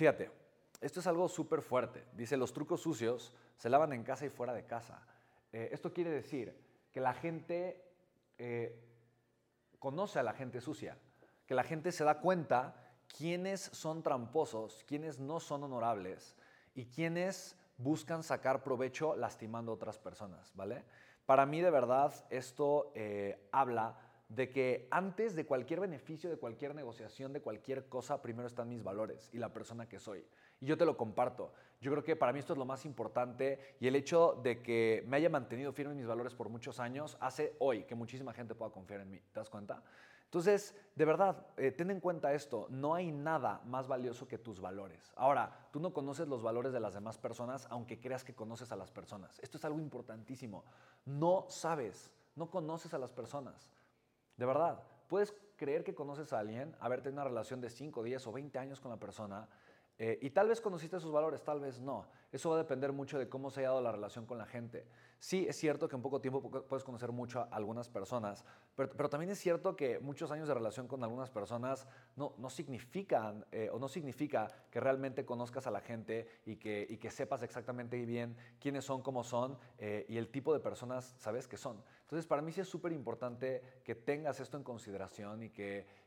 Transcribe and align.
fíjate, 0.00 0.30
esto 0.80 1.00
es 1.00 1.06
algo 1.06 1.28
súper 1.28 1.60
fuerte. 1.60 2.06
Dice, 2.14 2.38
los 2.38 2.54
trucos 2.54 2.80
sucios 2.80 3.34
se 3.58 3.68
lavan 3.68 3.92
en 3.92 4.02
casa 4.02 4.24
y 4.24 4.30
fuera 4.30 4.54
de 4.54 4.64
casa. 4.64 5.06
Eh, 5.52 5.68
esto 5.72 5.92
quiere 5.92 6.08
decir 6.08 6.58
que 6.90 7.00
la 7.00 7.12
gente 7.12 7.84
eh, 8.38 8.82
conoce 9.78 10.18
a 10.18 10.22
la 10.22 10.32
gente 10.32 10.62
sucia, 10.62 10.96
que 11.44 11.54
la 11.54 11.64
gente 11.64 11.92
se 11.92 12.04
da 12.04 12.18
cuenta 12.18 12.94
quiénes 13.14 13.60
son 13.60 14.02
tramposos, 14.02 14.84
quiénes 14.88 15.18
no 15.18 15.38
son 15.38 15.64
honorables 15.64 16.34
y 16.74 16.86
quiénes 16.86 17.58
buscan 17.76 18.22
sacar 18.22 18.62
provecho 18.62 19.14
lastimando 19.16 19.70
a 19.70 19.74
otras 19.74 19.98
personas, 19.98 20.50
¿vale? 20.54 20.82
Para 21.26 21.44
mí 21.44 21.60
de 21.60 21.70
verdad 21.70 22.14
esto 22.30 22.90
eh, 22.94 23.50
habla 23.52 23.98
de 24.30 24.48
que 24.48 24.86
antes 24.92 25.34
de 25.34 25.44
cualquier 25.44 25.80
beneficio, 25.80 26.30
de 26.30 26.36
cualquier 26.36 26.74
negociación, 26.74 27.32
de 27.32 27.42
cualquier 27.42 27.88
cosa, 27.88 28.22
primero 28.22 28.46
están 28.46 28.68
mis 28.68 28.84
valores 28.84 29.28
y 29.32 29.38
la 29.38 29.52
persona 29.52 29.88
que 29.88 29.98
soy. 29.98 30.24
Y 30.60 30.66
yo 30.66 30.78
te 30.78 30.84
lo 30.84 30.96
comparto. 30.96 31.52
Yo 31.80 31.90
creo 31.90 32.04
que 32.04 32.14
para 32.14 32.32
mí 32.32 32.38
esto 32.38 32.52
es 32.52 32.58
lo 32.58 32.64
más 32.64 32.86
importante 32.86 33.76
y 33.80 33.88
el 33.88 33.96
hecho 33.96 34.38
de 34.42 34.62
que 34.62 35.04
me 35.08 35.16
haya 35.16 35.28
mantenido 35.28 35.72
firme 35.72 35.94
mis 35.94 36.06
valores 36.06 36.34
por 36.36 36.48
muchos 36.48 36.78
años 36.78 37.18
hace 37.20 37.56
hoy 37.58 37.82
que 37.84 37.96
muchísima 37.96 38.32
gente 38.32 38.54
pueda 38.54 38.70
confiar 38.70 39.00
en 39.00 39.10
mí. 39.10 39.18
¿Te 39.32 39.40
das 39.40 39.50
cuenta? 39.50 39.82
Entonces, 40.26 40.76
de 40.94 41.04
verdad, 41.04 41.44
eh, 41.56 41.72
ten 41.72 41.90
en 41.90 41.98
cuenta 41.98 42.32
esto, 42.32 42.68
no 42.70 42.94
hay 42.94 43.10
nada 43.10 43.60
más 43.64 43.88
valioso 43.88 44.28
que 44.28 44.38
tus 44.38 44.60
valores. 44.60 45.12
Ahora, 45.16 45.68
tú 45.72 45.80
no 45.80 45.92
conoces 45.92 46.28
los 46.28 46.40
valores 46.40 46.72
de 46.72 46.78
las 46.78 46.94
demás 46.94 47.18
personas 47.18 47.66
aunque 47.68 47.98
creas 47.98 48.22
que 48.22 48.32
conoces 48.32 48.70
a 48.70 48.76
las 48.76 48.92
personas. 48.92 49.40
Esto 49.40 49.56
es 49.56 49.64
algo 49.64 49.80
importantísimo. 49.80 50.62
No 51.04 51.46
sabes, 51.48 52.12
no 52.36 52.48
conoces 52.48 52.94
a 52.94 52.98
las 52.98 53.10
personas. 53.10 53.72
De 54.40 54.46
verdad, 54.46 54.82
puedes 55.06 55.34
creer 55.58 55.84
que 55.84 55.94
conoces 55.94 56.32
a 56.32 56.38
alguien, 56.38 56.74
haber 56.80 57.02
tenido 57.02 57.20
una 57.20 57.28
relación 57.28 57.60
de 57.60 57.68
5, 57.68 58.02
10 58.02 58.26
o 58.26 58.32
20 58.32 58.58
años 58.58 58.80
con 58.80 58.90
la 58.90 58.96
persona 58.96 59.46
eh, 60.02 60.18
y 60.22 60.30
tal 60.30 60.48
vez 60.48 60.62
conociste 60.62 60.98
sus 60.98 61.12
valores, 61.12 61.42
tal 61.44 61.60
vez 61.60 61.78
no. 61.78 62.06
Eso 62.32 62.48
va 62.48 62.56
a 62.56 62.58
depender 62.60 62.90
mucho 62.90 63.18
de 63.18 63.28
cómo 63.28 63.50
se 63.50 63.66
ha 63.66 63.68
dado 63.68 63.82
la 63.82 63.92
relación 63.92 64.24
con 64.24 64.38
la 64.38 64.46
gente. 64.46 64.86
Sí, 65.18 65.44
es 65.46 65.56
cierto 65.56 65.90
que 65.90 65.96
en 65.96 66.00
poco 66.00 66.22
tiempo 66.22 66.40
puedes 66.40 66.84
conocer 66.84 67.12
mucho 67.12 67.40
a 67.40 67.48
algunas 67.50 67.90
personas, 67.90 68.46
pero, 68.74 69.10
también 69.10 69.30
es 69.30 69.38
cierto 69.38 69.76
que 69.76 69.98
muchos 69.98 70.30
años 70.30 70.48
de 70.48 70.54
relación 70.54 70.88
con 70.88 71.04
algunas 71.04 71.28
personas 71.28 71.86
no, 72.16 72.32
significan 72.48 73.44
eh, 73.52 73.68
o 73.70 73.78
no 73.78 73.88
significa 73.88 74.48
que 74.70 74.80
realmente 74.80 75.26
conozcas 75.26 75.66
a 75.66 75.70
la 75.70 75.82
gente 75.82 76.26
y 76.46 76.56
que, 76.56 76.86
y 76.88 77.10
sepas 77.10 77.42
exactamente 77.42 78.02
bien 78.06 78.34
quiénes 78.58 78.86
son, 78.86 79.02
cómo 79.02 79.22
son 79.22 79.58
eh, 79.76 80.06
y 80.08 80.16
el 80.16 80.30
tipo 80.30 80.54
de 80.54 80.60
personas 80.60 81.14
sabes 81.18 81.46
que 81.46 81.58
son. 81.58 81.84
Entonces, 82.04 82.26
para 82.26 82.40
mí 82.40 82.52
sí 82.52 82.62
es 82.62 82.68
súper 82.68 82.92
importante 82.92 83.82
que 83.84 83.94
tengas 83.94 84.40
esto 84.40 84.56
en 84.56 84.64
consideración 84.64 85.42
y 85.42 85.50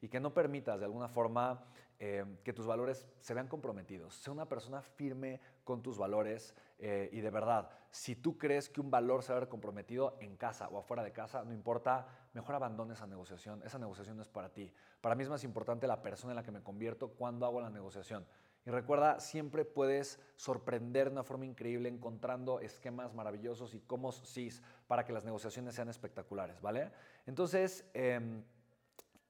y 0.00 0.08
que 0.08 0.20
no 0.20 0.32
permitas 0.32 0.78
de 0.78 0.86
alguna 0.86 1.08
forma 1.08 1.64
eh, 2.02 2.24
que 2.42 2.54
tus 2.54 2.66
valores 2.66 3.06
se 3.20 3.34
vean 3.34 3.46
comprometidos. 3.46 4.14
Sé 4.14 4.30
una 4.30 4.48
persona 4.48 4.80
firme 4.80 5.38
con 5.64 5.82
tus 5.82 5.98
valores 5.98 6.54
eh, 6.78 7.10
y 7.12 7.20
de 7.20 7.28
verdad, 7.28 7.68
si 7.90 8.16
tú 8.16 8.38
crees 8.38 8.70
que 8.70 8.80
un 8.80 8.90
valor 8.90 9.22
se 9.22 9.32
va 9.32 9.36
a 9.36 9.40
ver 9.40 9.50
comprometido 9.50 10.16
en 10.20 10.38
casa 10.38 10.68
o 10.68 10.78
afuera 10.78 11.02
de 11.02 11.12
casa, 11.12 11.44
no 11.44 11.52
importa, 11.52 12.08
mejor 12.32 12.54
abandone 12.54 12.94
esa 12.94 13.06
negociación. 13.06 13.62
Esa 13.66 13.78
negociación 13.78 14.16
no 14.16 14.22
es 14.22 14.30
para 14.30 14.48
ti. 14.48 14.72
Para 15.02 15.14
mí 15.14 15.24
es 15.24 15.28
más 15.28 15.44
importante 15.44 15.86
la 15.86 16.00
persona 16.00 16.32
en 16.32 16.36
la 16.36 16.42
que 16.42 16.52
me 16.52 16.62
convierto 16.62 17.10
cuando 17.10 17.44
hago 17.44 17.60
la 17.60 17.68
negociación. 17.68 18.26
Y 18.64 18.70
recuerda, 18.70 19.20
siempre 19.20 19.66
puedes 19.66 20.18
sorprender 20.36 21.08
de 21.08 21.12
una 21.12 21.22
forma 21.22 21.44
increíble 21.44 21.90
encontrando 21.90 22.60
esquemas 22.60 23.12
maravillosos 23.14 23.74
y 23.74 23.80
cómo 23.80 24.10
sí 24.10 24.48
para 24.86 25.04
que 25.04 25.12
las 25.12 25.24
negociaciones 25.26 25.74
sean 25.74 25.90
espectaculares, 25.90 26.62
¿vale? 26.62 26.92
Entonces, 27.26 27.84
em, 27.92 28.42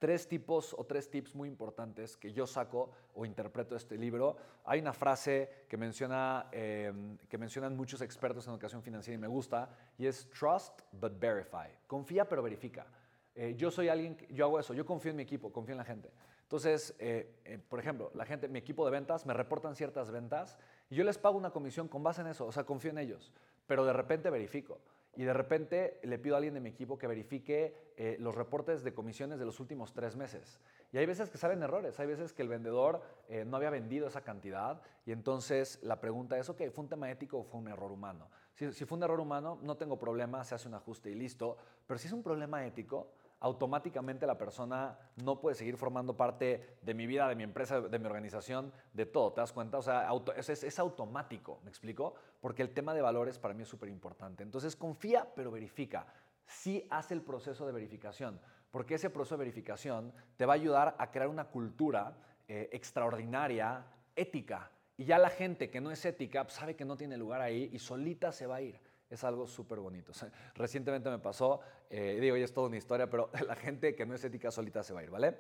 tres 0.00 0.26
tipos 0.26 0.74
o 0.76 0.84
tres 0.84 1.08
tips 1.08 1.34
muy 1.36 1.46
importantes 1.46 2.16
que 2.16 2.32
yo 2.32 2.46
saco 2.46 2.90
o 3.14 3.24
interpreto 3.24 3.76
este 3.76 3.96
libro. 3.96 4.36
Hay 4.64 4.80
una 4.80 4.92
frase 4.92 5.66
que, 5.68 5.76
menciona, 5.76 6.48
em, 6.50 7.18
que 7.28 7.38
mencionan 7.38 7.76
muchos 7.76 8.00
expertos 8.00 8.46
en 8.46 8.54
educación 8.54 8.82
financiera 8.82 9.16
y 9.16 9.20
me 9.20 9.28
gusta, 9.28 9.68
y 9.98 10.06
es 10.06 10.28
trust 10.30 10.80
but 10.92 11.20
verify. 11.20 11.68
Confía 11.86 12.26
pero 12.26 12.42
verifica. 12.42 12.86
Eh, 13.34 13.54
yo 13.56 13.70
soy 13.70 13.88
alguien, 13.88 14.16
yo 14.30 14.44
hago 14.44 14.58
eso, 14.58 14.74
yo 14.74 14.84
confío 14.84 15.10
en 15.10 15.16
mi 15.16 15.22
equipo, 15.22 15.52
confío 15.52 15.72
en 15.72 15.78
la 15.78 15.84
gente. 15.84 16.10
Entonces, 16.42 16.96
eh, 16.98 17.38
eh, 17.44 17.58
por 17.68 17.78
ejemplo, 17.78 18.10
la 18.14 18.26
gente, 18.26 18.48
mi 18.48 18.58
equipo 18.58 18.84
de 18.84 18.90
ventas 18.90 19.24
me 19.24 19.34
reportan 19.34 19.76
ciertas 19.76 20.10
ventas 20.10 20.58
y 20.88 20.96
yo 20.96 21.04
les 21.04 21.16
pago 21.16 21.38
una 21.38 21.50
comisión 21.50 21.86
con 21.86 22.02
base 22.02 22.22
en 22.22 22.26
eso, 22.26 22.46
o 22.46 22.52
sea, 22.52 22.64
confío 22.64 22.90
en 22.90 22.98
ellos, 22.98 23.32
pero 23.66 23.84
de 23.84 23.92
repente 23.92 24.30
verifico. 24.30 24.80
Y 25.16 25.24
de 25.24 25.32
repente 25.32 25.98
le 26.04 26.18
pido 26.18 26.36
a 26.36 26.38
alguien 26.38 26.54
de 26.54 26.60
mi 26.60 26.68
equipo 26.68 26.96
que 26.96 27.08
verifique 27.08 27.74
los 28.20 28.32
reportes 28.36 28.84
de 28.84 28.94
comisiones 28.94 29.40
de 29.40 29.44
los 29.44 29.58
últimos 29.58 29.92
tres 29.92 30.14
meses. 30.14 30.60
Y 30.92 30.98
hay 30.98 31.06
veces 31.06 31.30
que 31.30 31.36
salen 31.36 31.64
errores, 31.64 31.98
hay 31.98 32.06
veces 32.06 32.32
que 32.32 32.42
el 32.42 32.48
vendedor 32.48 33.02
no 33.46 33.56
había 33.56 33.70
vendido 33.70 34.06
esa 34.06 34.20
cantidad 34.20 34.80
y 35.04 35.10
entonces 35.10 35.80
la 35.82 36.00
pregunta 36.00 36.38
es, 36.38 36.48
ok, 36.48 36.62
¿fue 36.72 36.84
un 36.84 36.88
tema 36.88 37.10
ético 37.10 37.38
o 37.38 37.42
fue 37.42 37.58
un 37.58 37.66
error 37.66 37.90
humano? 37.90 38.30
Si, 38.60 38.84
fue 38.84 38.98
un 38.98 39.04
error 39.04 39.20
humano, 39.20 39.58
no 39.62 39.78
tengo 39.78 39.98
problema, 39.98 40.44
se 40.44 40.54
hace 40.54 40.68
un 40.68 40.74
ajuste 40.74 41.10
y 41.10 41.14
listo, 41.14 41.56
pero 41.86 41.96
si 41.96 42.08
es 42.08 42.12
un 42.12 42.22
problema 42.22 42.66
ético, 42.66 43.10
automáticamente 43.40 44.26
la 44.26 44.36
persona 44.36 44.98
no 45.24 45.40
puede 45.40 45.56
seguir 45.56 45.78
formando 45.78 46.14
parte 46.14 46.76
de 46.82 46.92
mi 46.92 47.06
vida, 47.06 47.26
de 47.26 47.36
mi 47.36 47.42
empresa, 47.42 47.80
de 47.80 47.98
mi 47.98 48.04
organización, 48.04 48.70
de 48.92 49.06
todo, 49.06 49.32
¿te 49.32 49.40
das 49.40 49.54
cuenta? 49.54 49.78
O 49.78 49.82
sea, 49.82 50.10
es, 50.36 50.78
automático, 50.78 51.60
¿me 51.64 51.70
explico? 51.70 52.14
Porque 52.38 52.60
el 52.60 52.74
tema 52.74 52.92
de 52.92 53.00
valores 53.00 53.38
para 53.38 53.54
mí 53.54 53.62
es 53.62 53.68
súper 53.68 53.88
importante. 53.88 54.42
Entonces 54.42 54.76
confía, 54.76 55.26
pero 55.34 55.50
verifica. 55.50 56.06
Sí 56.44 56.86
hace 56.90 57.14
el 57.14 57.22
proceso 57.22 57.64
de 57.64 57.72
verificación, 57.72 58.38
porque 58.70 58.96
ese 58.96 59.08
proceso 59.08 59.36
de 59.36 59.44
verificación 59.44 60.12
te 60.36 60.44
va 60.44 60.52
a 60.52 60.56
ayudar 60.56 60.96
a 60.98 61.10
crear 61.10 61.28
una 61.28 61.44
cultura 61.44 62.14
eh, 62.46 62.68
extraordinaria, 62.72 63.86
ética. 64.14 64.70
Y 65.00 65.06
ya 65.06 65.18
la 65.18 65.30
gente 65.30 65.70
que 65.70 65.80
no 65.80 65.90
es 65.90 66.04
ética 66.04 66.44
pues, 66.44 66.56
sabe 66.56 66.76
que 66.76 66.84
no 66.84 66.94
tiene 66.94 67.16
lugar 67.16 67.40
ahí 67.40 67.70
y 67.72 67.78
solita 67.78 68.32
se 68.32 68.46
va 68.46 68.56
a 68.56 68.60
ir 68.60 68.78
es 69.08 69.24
algo 69.24 69.46
súper 69.46 69.80
bonito. 69.80 70.12
recientemente 70.54 71.10
me 71.10 71.18
pasó, 71.18 71.60
eh, 71.88 72.18
digo, 72.20 72.36
ya 72.36 72.44
es 72.44 72.52
toda 72.52 72.68
una 72.68 72.76
historia, 72.76 73.10
pero 73.10 73.30
la 73.46 73.56
gente 73.56 73.94
que 73.96 74.06
no 74.06 74.14
es 74.14 74.22
ética 74.22 74.50
solita 74.50 74.82
se 74.82 74.92
va 74.92 75.00
a 75.00 75.02
ir, 75.02 75.10
¿vale? 75.10 75.36